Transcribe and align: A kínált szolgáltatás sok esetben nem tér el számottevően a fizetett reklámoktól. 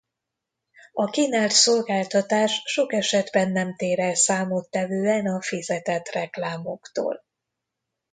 A 0.93 1.05
kínált 1.09 1.51
szolgáltatás 1.51 2.61
sok 2.65 2.93
esetben 2.93 3.51
nem 3.51 3.75
tér 3.75 3.99
el 3.99 4.15
számottevően 4.15 5.25
a 5.27 5.41
fizetett 5.41 6.07
reklámoktól. 6.07 7.25